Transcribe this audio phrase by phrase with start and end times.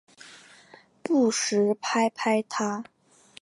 [1.03, 2.83] 不时拍拍她